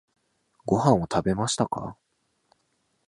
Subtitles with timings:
[0.65, 1.95] ご飯を食べましたか？